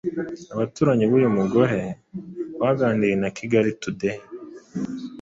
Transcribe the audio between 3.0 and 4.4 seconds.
na Kigali Today,